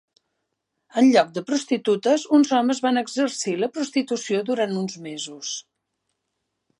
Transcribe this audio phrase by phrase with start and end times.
[1.01, 5.53] En lloc de prostitutes, uns homes van exercir la prostitució durant uns mesos.